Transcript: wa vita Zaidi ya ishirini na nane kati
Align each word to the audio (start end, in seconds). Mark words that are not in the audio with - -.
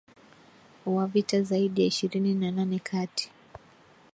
wa 0.85 1.07
vita 1.07 1.41
Zaidi 1.41 1.81
ya 1.81 1.87
ishirini 1.87 2.33
na 2.33 2.51
nane 2.51 2.79
kati 2.79 3.31